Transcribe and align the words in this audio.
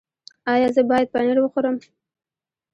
ایا 0.51 0.67
زه 0.75 0.81
باید 0.89 1.07
پنیر 1.13 1.37
وخورم؟ 1.41 1.77